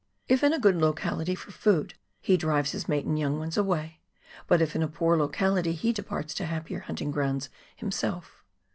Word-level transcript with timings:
If 0.27 0.43
in 0.43 0.51
a 0.51 0.57
good 0.57 0.75
locality 0.77 1.35
for 1.35 1.51
food 1.51 1.93
he 2.21 2.35
driyes 2.35 2.71
his 2.71 2.89
mate 2.89 3.05
and 3.05 3.19
young 3.19 3.37
ones 3.37 3.55
away, 3.55 4.01
but 4.47 4.59
if 4.59 4.75
in 4.75 4.81
a 4.81 4.87
poor 4.87 5.15
locality 5.15 5.73
he 5.73 5.93
departs 5.93 6.33
to 6.33 6.47
happier 6.47 6.79
hunting 6.79 7.11
grounds 7.11 7.49
himself. 7.75 8.43